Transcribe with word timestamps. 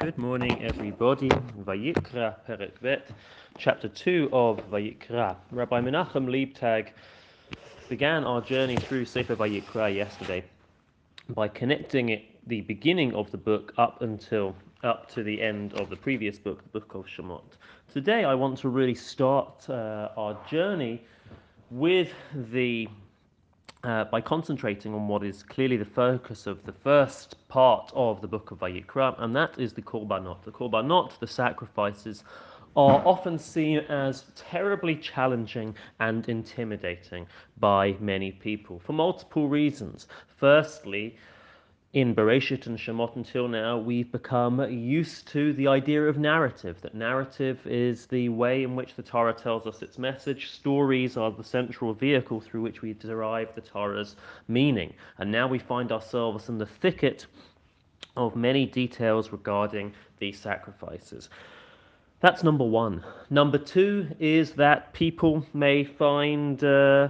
Good 0.00 0.16
morning, 0.16 0.64
everybody. 0.64 1.28
Vayikra 1.28 2.34
Perek 2.48 3.02
chapter 3.58 3.86
2 3.86 4.30
of 4.32 4.58
Vayikra. 4.70 5.36
Rabbi 5.50 5.78
Menachem 5.82 6.24
Leibtag 6.24 6.92
began 7.90 8.24
our 8.24 8.40
journey 8.40 8.76
through 8.76 9.04
Sefer 9.04 9.36
Vayikra 9.36 9.94
yesterday 9.94 10.42
by 11.28 11.48
connecting 11.48 12.08
it, 12.08 12.22
the 12.46 12.62
beginning 12.62 13.14
of 13.14 13.30
the 13.30 13.36
book 13.36 13.74
up 13.76 14.00
until 14.00 14.56
up 14.84 15.10
to 15.10 15.22
the 15.22 15.42
end 15.42 15.74
of 15.74 15.90
the 15.90 15.96
previous 15.96 16.38
book, 16.38 16.62
the 16.62 16.80
book 16.80 16.94
of 16.94 17.04
Shemot. 17.04 17.58
Today, 17.92 18.24
I 18.24 18.34
want 18.34 18.56
to 18.60 18.70
really 18.70 18.94
start 18.94 19.68
uh, 19.68 20.08
our 20.16 20.34
journey 20.48 21.04
with 21.70 22.10
the 22.50 22.88
uh, 23.84 24.04
by 24.04 24.20
concentrating 24.20 24.94
on 24.94 25.08
what 25.08 25.24
is 25.24 25.42
clearly 25.42 25.76
the 25.76 25.84
focus 25.84 26.46
of 26.46 26.64
the 26.64 26.72
first 26.72 27.36
part 27.48 27.90
of 27.94 28.20
the 28.20 28.28
book 28.28 28.50
of 28.50 28.58
Vayikra, 28.58 29.14
and 29.22 29.34
that 29.34 29.58
is 29.58 29.72
the 29.72 29.82
Korbanot. 29.82 30.42
The 30.42 30.50
Korbanot, 30.50 31.18
the 31.18 31.26
sacrifices, 31.26 32.24
are 32.76 33.02
often 33.04 33.38
seen 33.38 33.78
as 33.88 34.26
terribly 34.36 34.94
challenging 34.94 35.74
and 35.98 36.28
intimidating 36.28 37.26
by 37.58 37.96
many 38.00 38.30
people 38.30 38.78
for 38.78 38.92
multiple 38.92 39.48
reasons. 39.48 40.06
Firstly, 40.36 41.16
in 41.92 42.14
Bereshit 42.14 42.66
and 42.66 42.78
Shemot 42.78 43.16
until 43.16 43.48
now, 43.48 43.76
we've 43.76 44.12
become 44.12 44.60
used 44.70 45.26
to 45.28 45.52
the 45.54 45.66
idea 45.66 46.04
of 46.04 46.18
narrative, 46.18 46.80
that 46.82 46.94
narrative 46.94 47.58
is 47.66 48.06
the 48.06 48.28
way 48.28 48.62
in 48.62 48.76
which 48.76 48.94
the 48.94 49.02
Torah 49.02 49.32
tells 49.32 49.66
us 49.66 49.82
its 49.82 49.98
message. 49.98 50.50
Stories 50.50 51.16
are 51.16 51.32
the 51.32 51.42
central 51.42 51.92
vehicle 51.92 52.40
through 52.40 52.62
which 52.62 52.80
we 52.80 52.92
derive 52.92 53.52
the 53.56 53.60
Torah's 53.60 54.14
meaning. 54.46 54.94
And 55.18 55.32
now 55.32 55.48
we 55.48 55.58
find 55.58 55.90
ourselves 55.90 56.48
in 56.48 56.58
the 56.58 56.66
thicket 56.66 57.26
of 58.16 58.36
many 58.36 58.66
details 58.66 59.32
regarding 59.32 59.92
these 60.20 60.38
sacrifices. 60.38 61.28
That's 62.20 62.44
number 62.44 62.64
one. 62.64 63.04
Number 63.30 63.58
two 63.58 64.06
is 64.20 64.52
that 64.52 64.92
people 64.92 65.44
may 65.54 65.82
find. 65.82 66.62
Uh, 66.62 67.08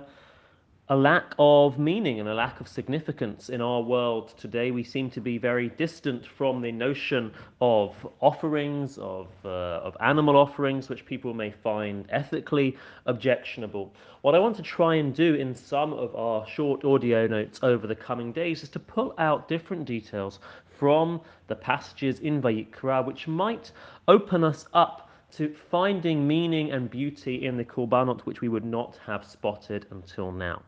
a 0.90 0.96
lack 0.96 1.34
of 1.38 1.78
meaning 1.78 2.18
and 2.18 2.28
a 2.28 2.34
lack 2.34 2.60
of 2.60 2.66
significance 2.66 3.48
in 3.48 3.60
our 3.60 3.80
world 3.80 4.34
today. 4.36 4.72
We 4.72 4.82
seem 4.82 5.08
to 5.10 5.20
be 5.20 5.38
very 5.38 5.68
distant 5.68 6.26
from 6.26 6.60
the 6.60 6.72
notion 6.72 7.32
of 7.60 7.94
offerings, 8.18 8.98
of, 8.98 9.28
uh, 9.44 9.48
of 9.48 9.96
animal 10.00 10.36
offerings, 10.36 10.88
which 10.88 11.06
people 11.06 11.32
may 11.32 11.52
find 11.52 12.06
ethically 12.08 12.76
objectionable. 13.06 13.94
What 14.22 14.34
I 14.34 14.40
want 14.40 14.56
to 14.56 14.62
try 14.62 14.96
and 14.96 15.14
do 15.14 15.34
in 15.34 15.54
some 15.54 15.92
of 15.92 16.12
our 16.16 16.44
short 16.48 16.84
audio 16.84 17.28
notes 17.28 17.60
over 17.62 17.86
the 17.86 17.94
coming 17.94 18.32
days 18.32 18.64
is 18.64 18.68
to 18.70 18.80
pull 18.80 19.14
out 19.16 19.46
different 19.46 19.84
details 19.84 20.40
from 20.76 21.20
the 21.46 21.54
passages 21.54 22.18
in 22.18 22.42
Vayikra, 22.42 23.06
which 23.06 23.28
might 23.28 23.70
open 24.08 24.42
us 24.42 24.66
up 24.74 25.08
to 25.30 25.54
finding 25.70 26.26
meaning 26.26 26.72
and 26.72 26.90
beauty 26.90 27.46
in 27.46 27.56
the 27.56 27.64
Korbanot 27.64 28.22
which 28.22 28.40
we 28.40 28.48
would 28.48 28.64
not 28.64 28.98
have 29.06 29.24
spotted 29.24 29.86
until 29.92 30.32
now. 30.32 30.60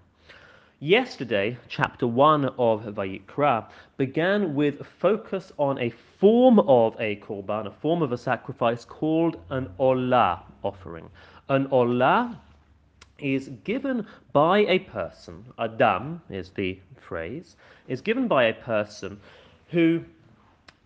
Yesterday, 0.85 1.59
chapter 1.69 2.09
1 2.09 2.45
of 2.59 2.83
Vayikra 2.83 3.67
began 3.99 4.53
with 4.53 4.85
focus 4.85 5.53
on 5.57 5.79
a 5.79 5.91
form 6.19 6.59
of 6.59 6.97
a 6.99 7.15
korban, 7.21 7.69
a 7.69 7.71
form 7.71 8.03
of 8.03 8.11
a 8.11 8.19
sacrifice 8.19 8.85
called 8.85 9.37
an 9.51 9.71
olah 9.79 10.41
offering. 10.65 11.09
An 11.49 11.69
olah 11.69 12.37
is 13.21 13.49
given 13.63 14.05
by 14.33 14.59
a 14.67 14.81
person, 14.81 15.45
Adam 15.57 16.21
is 16.29 16.51
the 16.51 16.81
phrase, 17.01 17.55
is 17.87 18.01
given 18.01 18.27
by 18.27 18.47
a 18.47 18.55
person 18.55 19.21
who 19.69 20.03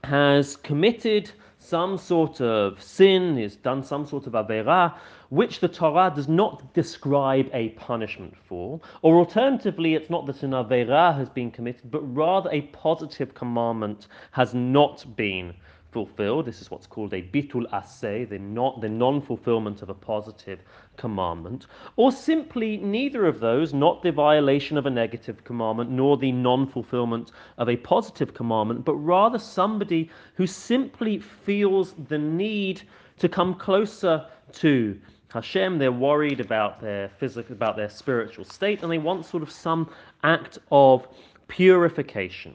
has 0.05 0.57
committed 0.57 1.33
some 1.59 1.97
sort 1.97 2.43
of 2.43 2.83
sin, 2.83 3.39
has 3.39 3.57
done 3.57 3.83
some 3.83 4.07
sort 4.07 4.27
of 4.27 4.35
avera, 4.35 4.95
which 5.31 5.61
the 5.61 5.69
Torah 5.69 6.13
does 6.15 6.29
not 6.29 6.73
describe 6.75 7.51
a 7.53 7.71
punishment 7.71 8.35
for, 8.37 8.81
or 9.03 9.19
alternatively, 9.19 9.95
it's 9.95 10.11
not 10.11 10.27
that 10.27 10.43
an 10.43 10.53
avera 10.53 11.17
has 11.17 11.29
been 11.29 11.51
committed, 11.51 11.91
but 11.91 12.03
rather 12.15 12.51
a 12.53 12.63
positive 12.63 13.35
commandment 13.35 14.07
has 14.31 14.55
not 14.55 15.05
been 15.17 15.55
fulfilled. 15.97 16.45
This 16.45 16.61
is 16.61 16.71
what's 16.71 16.87
called 16.87 17.15
a 17.15 17.23
bitul 17.23 17.67
aseh, 17.71 18.29
the, 18.29 18.39
not, 18.39 18.83
the 18.83 18.89
non-fulfillment 18.89 19.81
of 19.81 19.89
a 19.89 19.95
positive 19.95 20.61
commandment, 20.99 21.67
or 21.97 22.13
simply 22.13 22.77
neither 22.77 23.27
of 23.27 23.41
those, 23.41 23.73
not 23.73 24.03
the 24.03 24.13
violation 24.13 24.77
of 24.77 24.85
a 24.85 24.91
negative 24.91 25.43
commandment, 25.45 25.91
nor 25.91 26.19
the 26.19 26.33
non-fulfillment 26.33 27.33
of 27.57 27.71
a 27.71 27.77
positive 27.77 28.35
commandment, 28.35 28.85
but 28.85 28.95
rather 28.97 29.39
somebody 29.39 30.11
who 30.35 30.47
simply 30.47 31.19
feels 31.19 31.95
the 32.09 32.19
need 32.19 32.83
to 33.19 33.29
come 33.29 33.55
closer 33.55 34.27
to 34.53 35.01
Hashem. 35.29 35.79
They're 35.79 35.93
worried 35.93 36.41
about 36.41 36.81
their 36.81 37.09
physical, 37.09 37.53
about 37.53 37.77
their 37.77 37.89
spiritual 37.89 38.45
state, 38.45 38.83
and 38.83 38.91
they 38.91 38.99
want 38.99 39.27
sort 39.27 39.43
of 39.43 39.51
some 39.51 39.91
act 40.23 40.59
of 40.71 41.07
purification. 41.49 42.55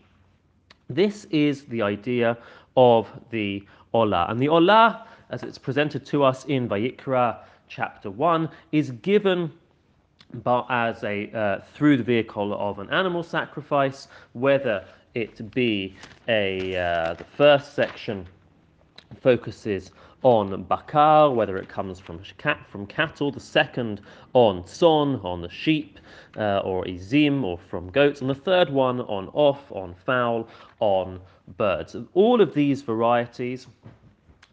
This 0.89 1.25
is 1.25 1.63
the 1.65 1.81
idea 1.81 2.37
of 2.75 3.07
the 3.29 3.65
Olah. 3.93 4.29
And 4.29 4.39
the 4.39 4.47
Olah, 4.47 5.05
as 5.29 5.43
it's 5.43 5.57
presented 5.57 6.05
to 6.07 6.23
us 6.23 6.45
in 6.45 6.67
Vayikra 6.67 7.39
chapter 7.67 8.09
1, 8.09 8.49
is 8.71 8.91
given 8.91 9.51
but 10.43 10.65
as 10.69 11.03
a 11.03 11.29
uh, 11.31 11.59
through 11.73 11.97
the 11.97 12.03
vehicle 12.03 12.53
of 12.53 12.79
an 12.79 12.89
animal 12.89 13.23
sacrifice, 13.23 14.07
whether 14.33 14.85
it 15.13 15.51
be 15.51 15.95
a 16.27 16.75
uh, 16.75 17.13
the 17.15 17.23
first 17.23 17.73
section 17.73 18.25
focuses 19.21 19.91
on 20.23 20.63
bakar, 20.63 21.31
whether 21.31 21.57
it 21.57 21.67
comes 21.67 21.99
from 21.99 22.19
cat, 22.37 22.59
from 22.69 22.85
cattle, 22.85 23.31
the 23.31 23.39
second 23.39 24.01
on 24.33 24.65
son, 24.67 25.19
on 25.23 25.41
the 25.41 25.49
sheep, 25.49 25.99
uh, 26.37 26.59
or 26.59 26.85
izim, 26.85 27.43
or 27.43 27.57
from 27.57 27.89
goats, 27.89 28.21
and 28.21 28.29
the 28.29 28.35
third 28.35 28.69
one 28.69 29.01
on 29.01 29.29
off, 29.33 29.71
on 29.71 29.95
fowl, 30.05 30.47
on 30.79 31.19
birds. 31.57 31.95
All 32.13 32.41
of 32.41 32.53
these 32.53 32.81
varieties 32.81 33.67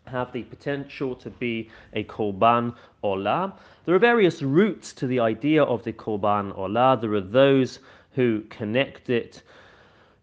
have 0.06 0.32
the 0.32 0.42
potential 0.44 1.14
to 1.16 1.30
be 1.30 1.68
a 1.92 2.04
korban 2.04 2.74
olah. 3.04 3.52
There 3.84 3.94
are 3.94 3.98
various 3.98 4.42
routes 4.42 4.92
to 4.94 5.06
the 5.06 5.20
idea 5.20 5.62
of 5.62 5.84
the 5.84 5.92
korban 5.92 6.56
olah. 6.56 7.00
There 7.00 7.12
are 7.12 7.20
those 7.20 7.80
who 8.12 8.40
connect 8.48 9.10
it 9.10 9.42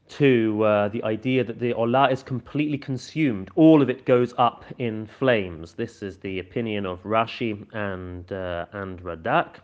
to 0.07 0.63
uh, 0.63 0.87
the 0.89 1.03
idea 1.03 1.43
that 1.43 1.59
the 1.59 1.73
olah 1.73 2.11
is 2.11 2.21
completely 2.23 2.77
consumed. 2.77 3.49
All 3.55 3.81
of 3.81 3.89
it 3.89 4.05
goes 4.05 4.33
up 4.37 4.63
in 4.77 5.07
flames. 5.07 5.73
This 5.73 6.03
is 6.03 6.17
the 6.17 6.39
opinion 6.39 6.85
of 6.85 7.01
Rashi 7.03 7.65
and, 7.73 8.31
uh, 8.31 8.65
and 8.71 9.01
Radak. 9.03 9.55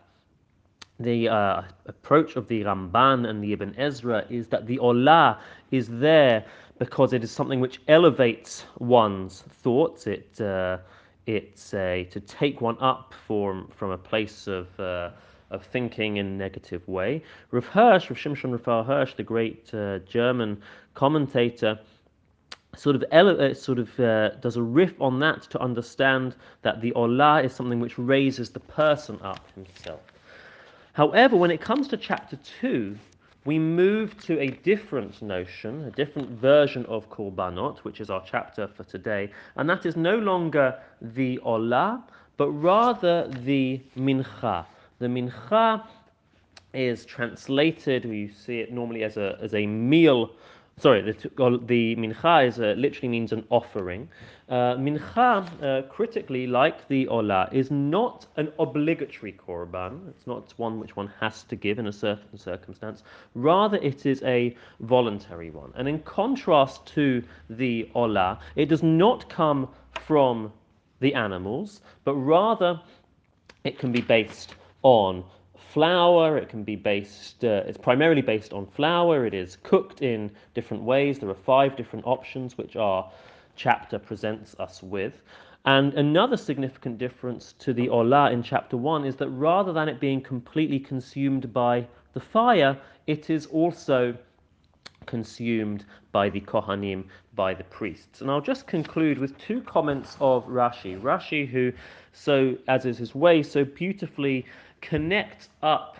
The 0.98 1.28
uh, 1.28 1.62
approach 1.86 2.36
of 2.36 2.48
the 2.48 2.62
Ramban 2.62 3.28
and 3.28 3.42
the 3.42 3.52
Ibn 3.52 3.74
Ezra 3.78 4.24
is 4.28 4.48
that 4.48 4.66
the 4.66 4.78
olah 4.78 5.38
is 5.70 5.88
there 5.88 6.44
because 6.78 7.12
it 7.12 7.22
is 7.22 7.30
something 7.30 7.60
which 7.60 7.80
elevates 7.88 8.66
one's 8.78 9.42
thoughts. 9.42 10.06
It, 10.06 10.40
uh, 10.40 10.78
it's 11.26 11.72
a, 11.74 12.04
to 12.10 12.20
take 12.20 12.60
one 12.60 12.76
up 12.80 13.14
from, 13.26 13.68
from 13.68 13.90
a 13.90 13.98
place 13.98 14.48
of 14.48 14.68
uh, 14.80 15.10
of 15.52 15.64
thinking 15.66 16.16
in 16.16 16.26
a 16.26 16.30
negative 16.30 16.86
way. 16.88 17.22
Rav 17.50 17.66
Hirsch, 17.66 18.10
Rav 18.10 18.18
Shimshon 18.18 18.52
Raphael 18.52 18.84
Hirsch, 18.84 19.14
the 19.14 19.22
great 19.22 19.72
uh, 19.74 19.98
German 20.00 20.60
commentator, 20.94 21.78
sort 22.76 22.96
of 22.96 23.02
uh, 23.12 23.54
sort 23.54 23.78
of 23.78 24.00
uh, 24.00 24.30
does 24.40 24.56
a 24.56 24.62
riff 24.62 25.00
on 25.00 25.20
that 25.20 25.42
to 25.42 25.60
understand 25.60 26.34
that 26.62 26.80
the 26.80 26.92
olah 26.92 27.44
is 27.44 27.52
something 27.52 27.80
which 27.80 27.98
raises 27.98 28.50
the 28.50 28.60
person 28.60 29.18
up 29.22 29.44
himself. 29.54 30.00
However, 30.94 31.36
when 31.36 31.50
it 31.50 31.60
comes 31.60 31.88
to 31.88 31.96
chapter 31.96 32.38
two, 32.60 32.96
we 33.44 33.58
move 33.58 34.16
to 34.24 34.38
a 34.40 34.48
different 34.48 35.20
notion, 35.20 35.84
a 35.84 35.90
different 35.90 36.30
version 36.30 36.86
of 36.86 37.10
korbanot, 37.10 37.78
which 37.78 38.00
is 38.00 38.08
our 38.08 38.22
chapter 38.24 38.68
for 38.68 38.84
today, 38.84 39.30
and 39.56 39.68
that 39.68 39.84
is 39.84 39.96
no 39.96 40.16
longer 40.18 40.78
the 41.00 41.38
olah, 41.44 42.02
but 42.36 42.50
rather 42.50 43.28
the 43.28 43.80
mincha. 43.96 44.64
The 45.02 45.08
mincha 45.08 45.84
is 46.72 47.04
translated, 47.04 48.04
you 48.04 48.30
see 48.30 48.60
it 48.60 48.72
normally 48.72 49.02
as 49.02 49.16
a, 49.16 49.36
as 49.42 49.52
a 49.52 49.66
meal. 49.66 50.30
Sorry, 50.78 51.02
the, 51.02 51.12
the 51.66 51.96
mincha 51.96 52.46
is 52.46 52.60
a, 52.60 52.76
literally 52.76 53.08
means 53.08 53.32
an 53.32 53.44
offering. 53.50 54.08
Uh, 54.48 54.76
mincha, 54.76 55.42
uh, 55.60 55.82
critically, 55.88 56.46
like 56.46 56.86
the 56.86 57.06
olah, 57.06 57.52
is 57.52 57.68
not 57.72 58.28
an 58.36 58.52
obligatory 58.60 59.32
korban. 59.32 60.08
It's 60.08 60.28
not 60.28 60.54
one 60.56 60.78
which 60.78 60.94
one 60.94 61.10
has 61.18 61.42
to 61.44 61.56
give 61.56 61.80
in 61.80 61.88
a 61.88 61.92
certain 61.92 62.38
circumstance. 62.38 63.02
Rather, 63.34 63.78
it 63.78 64.06
is 64.06 64.22
a 64.22 64.56
voluntary 64.78 65.50
one. 65.50 65.72
And 65.74 65.88
in 65.88 65.98
contrast 66.02 66.86
to 66.94 67.24
the 67.50 67.90
olah, 67.96 68.38
it 68.54 68.68
does 68.68 68.84
not 68.84 69.28
come 69.28 69.68
from 70.06 70.52
the 71.00 71.12
animals, 71.12 71.80
but 72.04 72.14
rather 72.14 72.80
it 73.64 73.80
can 73.80 73.90
be 73.90 74.00
based 74.00 74.54
on 74.82 75.24
flour. 75.72 76.36
It 76.36 76.48
can 76.48 76.64
be 76.64 76.76
based, 76.76 77.44
uh, 77.44 77.62
it's 77.66 77.78
primarily 77.78 78.22
based 78.22 78.52
on 78.52 78.66
flour. 78.66 79.26
It 79.26 79.34
is 79.34 79.56
cooked 79.62 80.02
in 80.02 80.30
different 80.54 80.82
ways. 80.82 81.18
There 81.18 81.30
are 81.30 81.34
five 81.34 81.76
different 81.76 82.06
options 82.06 82.58
which 82.58 82.76
our 82.76 83.10
chapter 83.56 83.98
presents 83.98 84.54
us 84.58 84.82
with. 84.82 85.14
And 85.64 85.94
another 85.94 86.36
significant 86.36 86.98
difference 86.98 87.54
to 87.60 87.72
the 87.72 87.88
Olah 87.88 88.32
in 88.32 88.42
chapter 88.42 88.76
1 88.76 89.04
is 89.04 89.16
that 89.16 89.28
rather 89.28 89.72
than 89.72 89.88
it 89.88 90.00
being 90.00 90.20
completely 90.20 90.80
consumed 90.80 91.52
by 91.52 91.86
the 92.14 92.20
fire, 92.20 92.76
it 93.06 93.30
is 93.30 93.46
also 93.46 94.16
consumed 95.06 95.84
by 96.10 96.28
the 96.28 96.40
Kohanim, 96.40 97.04
by 97.34 97.54
the 97.54 97.64
priests. 97.64 98.20
And 98.20 98.30
I'll 98.30 98.40
just 98.40 98.66
conclude 98.66 99.18
with 99.18 99.38
two 99.38 99.60
comments 99.62 100.16
of 100.20 100.46
Rashi. 100.46 101.00
Rashi, 101.00 101.48
who, 101.48 101.72
so 102.12 102.56
as 102.68 102.84
is 102.84 102.98
his 102.98 103.14
way, 103.14 103.42
so 103.42 103.64
beautifully 103.64 104.44
connects 104.82 105.48
up 105.62 105.96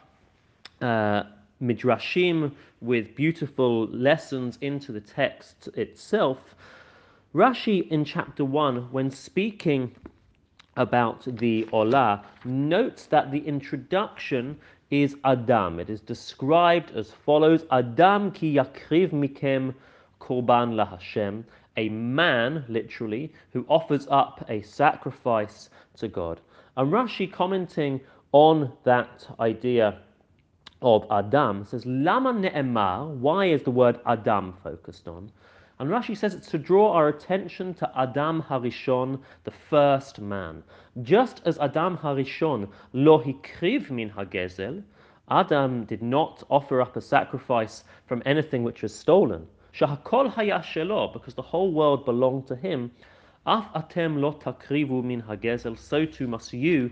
uh, 0.83 1.23
midrashim 1.63 2.53
with 2.83 3.15
beautiful 3.15 3.87
lessons 3.87 4.59
into 4.61 4.93
the 4.93 5.01
text 5.01 5.69
itself. 5.75 6.39
Rashi 7.35 7.89
in 7.89 8.05
chapter 8.05 8.45
1, 8.45 8.93
when 8.93 9.11
speaking 9.11 9.95
about 10.77 11.25
the 11.39 11.65
Olah, 11.73 12.25
notes 12.45 13.07
that 13.07 13.31
the 13.31 13.39
introduction 13.39 14.59
is 14.91 15.17
Adam. 15.25 15.81
It 15.81 15.89
is 15.89 16.01
described 16.01 16.91
as 16.95 17.11
follows 17.11 17.65
Adam 17.71 18.31
ki 18.33 18.57
yakriv 18.57 19.13
mikem 19.13 19.75
korban 20.21 20.75
lahashem, 20.75 21.45
a 21.77 21.89
man, 21.89 22.65
literally, 22.69 23.33
who 23.53 23.65
offers 23.69 24.07
up 24.11 24.45
a 24.49 24.61
sacrifice 24.63 25.71
to 25.97 26.09
God. 26.09 26.41
And 26.77 26.93
Rashi 26.93 27.31
commenting 27.33 28.01
on 28.33 28.73
that 28.85 29.27
idea 29.39 29.99
of 30.81 31.07
Adam 31.11 31.65
says, 31.65 31.87
Lama 31.87 32.33
ne'emar, 32.33 33.15
why 33.15 33.47
is 33.47 33.63
the 33.63 33.71
word 33.71 34.01
Adam 34.07 34.55
focused 34.65 35.07
on? 35.07 35.31
And 35.79 35.91
Rashi 35.91 36.17
says 36.17 36.35
it's 36.35 36.49
to 36.49 36.59
draw 36.59 36.93
our 36.93 37.09
attention 37.09 37.75
to 37.75 37.91
Adam 37.99 38.43
Harishon, 38.43 39.21
the 39.45 39.53
first 39.71 40.21
man. 40.21 40.63
Just 41.03 41.43
as 41.45 41.59
Adam 41.59 41.97
Harishon 41.99 42.69
lo 42.93 43.19
hikriv 43.19 43.91
min 43.91 44.11
hagezel, 44.11 44.83
Adam 45.31 45.85
did 45.85 46.03
not 46.03 46.43
offer 46.51 46.81
up 46.81 46.97
a 46.97 47.01
sacrifice 47.01 47.85
from 48.07 48.23
anything 48.27 48.63
which 48.63 48.83
was 48.83 48.95
stolen. 48.95 49.47
Shahakol 49.75 50.33
hayashelo, 50.33 51.13
because 51.13 51.35
the 51.35 51.43
whole 51.43 51.73
world 51.73 52.05
belonged 52.05 52.47
to 52.49 52.57
him. 52.57 52.91
Af 53.47 53.67
atem 53.75 54.21
lo 54.21 54.33
takrivu 54.33 55.03
min 55.03 55.23
hagezel, 55.23 55.79
so 55.79 56.05
too 56.05 56.29
must 56.29 56.53
you 56.53 56.91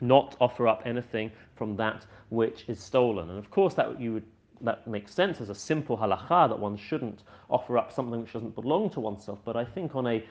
not 0.00 0.36
offer 0.40 0.68
up 0.68 0.82
anything 0.84 1.30
from 1.54 1.76
that 1.76 2.06
which 2.28 2.64
is 2.68 2.80
stolen. 2.80 3.30
And 3.30 3.38
of 3.38 3.50
course, 3.50 3.74
that 3.74 4.00
you 4.00 4.14
would 4.14 4.24
that 4.62 4.86
makes 4.86 5.12
sense 5.12 5.40
as 5.42 5.50
a 5.50 5.54
simple 5.54 5.98
halacha 5.98 6.48
that 6.48 6.58
one 6.58 6.76
shouldn't 6.76 7.24
offer 7.50 7.76
up 7.76 7.92
something 7.92 8.22
which 8.22 8.32
doesn't 8.32 8.54
belong 8.54 8.88
to 8.90 9.00
oneself. 9.00 9.38
But 9.44 9.56
I 9.56 9.64
think 9.64 9.94
on 9.94 10.06
a 10.06 10.24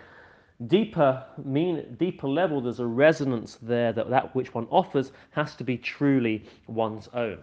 deeper 0.67 1.23
mean 1.43 1.95
deeper 1.99 2.27
level 2.27 2.61
there's 2.61 2.79
a 2.79 2.85
resonance 2.85 3.57
there 3.61 3.91
that 3.91 4.09
that 4.09 4.33
which 4.35 4.53
one 4.53 4.65
offers 4.71 5.11
has 5.31 5.53
to 5.55 5.65
be 5.65 5.77
truly 5.77 6.45
one's 6.67 7.09
own 7.13 7.37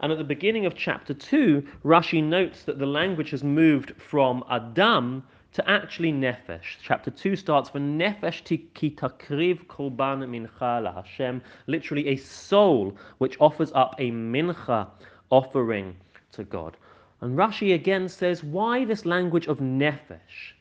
and 0.00 0.12
at 0.12 0.18
the 0.18 0.24
beginning 0.24 0.66
of 0.66 0.74
chapter 0.74 1.14
2 1.14 1.66
rashi 1.82 2.22
notes 2.22 2.64
that 2.64 2.78
the 2.78 2.84
language 2.84 3.30
has 3.30 3.42
moved 3.42 3.94
from 3.96 4.44
adam 4.50 5.22
to 5.52 5.70
actually 5.70 6.12
nefesh. 6.12 6.76
Chapter 6.82 7.10
2 7.10 7.36
starts 7.36 7.70
for 7.70 7.78
nefesh 7.78 8.44
ki 8.44 8.90
takriv 8.90 9.66
korban 9.66 10.20
mincha 10.28 10.82
la 10.82 10.92
Hashem, 10.92 11.42
literally 11.66 12.08
a 12.08 12.16
soul 12.16 12.96
which 13.18 13.36
offers 13.40 13.72
up 13.74 13.94
a 13.98 14.10
mincha 14.10 14.88
offering 15.30 15.96
to 16.32 16.44
God. 16.44 16.76
And 17.20 17.36
Rashi 17.36 17.74
again 17.74 18.08
says, 18.08 18.44
why 18.44 18.84
this 18.84 19.04
language 19.04 19.46
of 19.46 19.58
nefesh? 19.58 20.52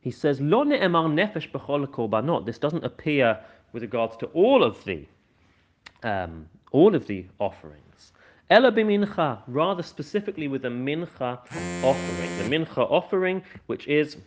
He 0.00 0.12
says, 0.12 0.40
Lo 0.40 0.62
ne'emar 0.62 1.08
nefesh 1.08 1.50
b'chol 1.50 1.84
korbanot. 1.88 2.46
This 2.46 2.58
doesn't 2.58 2.84
appear 2.84 3.40
with 3.72 3.82
regards 3.82 4.16
to 4.18 4.26
all 4.26 4.62
of 4.62 4.84
the 4.84 5.04
um, 6.04 6.48
all 6.70 6.94
of 6.94 7.08
the 7.08 7.26
offerings. 7.40 8.12
Ela 8.48 8.70
b'mincha, 8.70 9.40
rather 9.48 9.82
specifically 9.82 10.46
with 10.46 10.62
the 10.62 10.68
mincha 10.68 11.40
offering. 11.82 12.38
The 12.38 12.44
mincha 12.44 12.88
offering, 12.88 13.42
which 13.66 13.88
is 13.88 14.18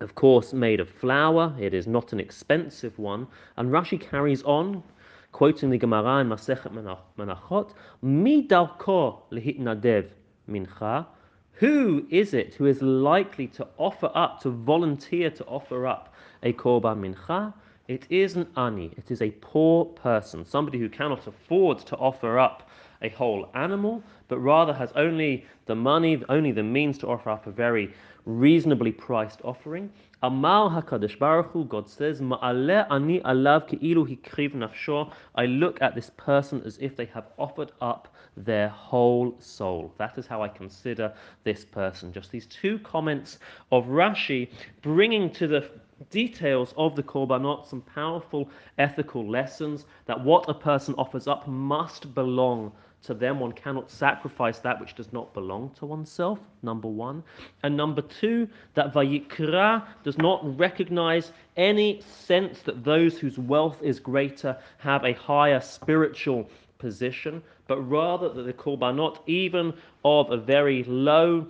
of 0.00 0.16
course 0.16 0.52
made 0.52 0.80
of 0.80 0.88
flour, 0.88 1.54
it 1.56 1.72
is 1.72 1.86
not 1.86 2.12
an 2.12 2.18
expensive 2.18 2.98
one. 2.98 3.28
And 3.56 3.70
Rashi 3.70 4.00
carries 4.00 4.42
on, 4.42 4.82
quoting 5.30 5.70
the 5.70 5.78
Gemara 5.78 6.22
in 6.22 6.28
Masechet 6.28 6.72
Menachot, 7.16 7.70
Mi 8.02 8.48
darko 8.48 9.20
lehitnadev 9.30 10.08
mincha, 10.50 11.06
who 11.52 12.04
is 12.10 12.34
it 12.34 12.54
who 12.54 12.66
is 12.66 12.82
likely 12.82 13.46
to 13.46 13.68
offer 13.78 14.10
up, 14.16 14.40
to 14.40 14.50
volunteer 14.50 15.30
to 15.30 15.44
offer 15.44 15.86
up 15.86 16.12
a 16.42 16.52
korban 16.52 17.14
mincha? 17.14 17.54
It 17.86 18.06
is 18.10 18.34
an 18.34 18.48
ani, 18.56 18.90
it 18.96 19.12
is 19.12 19.22
a 19.22 19.30
poor 19.40 19.84
person, 19.84 20.44
somebody 20.44 20.80
who 20.80 20.88
cannot 20.88 21.28
afford 21.28 21.78
to 21.86 21.96
offer 21.96 22.40
up 22.40 22.68
a 23.06 23.08
whole 23.10 23.48
animal, 23.54 24.02
but 24.28 24.38
rather 24.38 24.72
has 24.72 24.90
only 24.96 25.44
the 25.66 25.74
money, 25.74 26.22
only 26.28 26.52
the 26.52 26.62
means 26.62 26.98
to 26.98 27.06
offer 27.06 27.30
up 27.30 27.46
a 27.46 27.50
very 27.50 27.92
reasonably 28.24 28.92
priced 28.92 29.40
offering. 29.44 29.90
Amar 30.22 30.70
Hakadosh 30.70 31.18
Baruch 31.18 31.50
Hu, 31.52 31.64
God 31.64 31.88
says, 31.88 32.20
Ma'aleh 32.20 32.86
ani 32.90 33.20
alav 33.20 33.68
ke'ilu 33.68 34.04
hikriv 34.08 34.54
nafsho. 34.54 35.12
I 35.34 35.46
look 35.46 35.80
at 35.80 35.94
this 35.94 36.10
person 36.16 36.62
as 36.64 36.78
if 36.80 36.96
they 36.96 37.06
have 37.06 37.26
offered 37.38 37.72
up 37.80 38.08
their 38.36 38.68
whole 38.68 39.36
soul. 39.38 39.94
That 39.98 40.18
is 40.18 40.26
how 40.26 40.42
I 40.42 40.48
consider 40.48 41.12
this 41.44 41.64
person. 41.64 42.12
Just 42.12 42.32
these 42.32 42.46
two 42.46 42.78
comments 42.80 43.38
of 43.70 43.86
Rashi 43.86 44.50
bringing 44.82 45.30
to 45.34 45.46
the 45.46 45.70
details 46.10 46.74
of 46.76 46.94
the 46.94 47.02
korbanot 47.02 47.66
some 47.66 47.80
powerful 47.80 48.50
ethical 48.78 49.28
lessons 49.28 49.86
that 50.06 50.22
what 50.22 50.48
a 50.48 50.54
person 50.54 50.94
offers 50.98 51.26
up 51.26 51.46
must 51.46 52.14
belong 52.14 52.72
to 53.02 53.14
them. 53.14 53.40
One 53.40 53.52
cannot 53.52 53.90
sacrifice 53.90 54.58
that 54.60 54.80
which 54.80 54.94
does 54.94 55.12
not 55.12 55.32
belong 55.32 55.70
to 55.78 55.86
oneself, 55.86 56.38
number 56.62 56.88
one. 56.88 57.22
And 57.62 57.76
number 57.76 58.02
two, 58.02 58.48
that 58.74 58.92
Vayikra 58.92 59.86
does 60.02 60.18
not 60.18 60.58
recognize 60.58 61.32
any 61.56 62.00
sense 62.02 62.60
that 62.62 62.84
those 62.84 63.18
whose 63.18 63.38
wealth 63.38 63.82
is 63.82 64.00
greater 64.00 64.56
have 64.78 65.04
a 65.04 65.12
higher 65.12 65.60
spiritual 65.60 66.48
position, 66.78 67.42
but 67.68 67.80
rather 67.80 68.28
that 68.28 68.42
the 68.42 68.52
korbanot, 68.52 69.18
even 69.26 69.72
of 70.04 70.30
a 70.30 70.36
very 70.36 70.84
low 70.84 71.46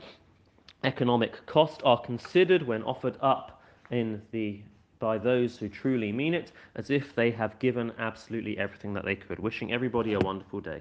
economic 0.85 1.45
cost, 1.47 1.81
are 1.85 2.01
considered 2.01 2.63
when 2.63 2.83
offered 2.83 3.17
up 3.21 3.56
in 3.91 4.23
the 4.33 4.61
by 4.99 5.19
those 5.19 5.59
who 5.59 5.69
truly 5.69 6.11
mean 6.11 6.33
it, 6.33 6.53
as 6.75 6.91
if 6.91 7.15
they 7.15 7.31
have 7.31 7.59
given 7.59 7.93
absolutely 7.99 8.57
everything 8.57 8.95
that 8.95 9.05
they 9.05 9.15
could. 9.15 9.39
Wishing 9.39 9.73
everybody 9.73 10.15
a 10.15 10.19
wonderful 10.19 10.61
day. 10.61 10.81